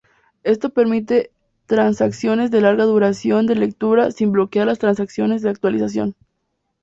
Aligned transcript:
Esto 0.43 0.71
permite 0.71 1.29
transacciones 1.67 2.49
de 2.49 2.59
larga 2.59 2.85
duración 2.85 3.45
de 3.45 3.53
lectura 3.53 4.09
sin 4.09 4.31
bloquear 4.31 4.65
las 4.65 4.79
transacciones 4.79 5.43
de 5.43 5.51
actualización. 5.51 6.15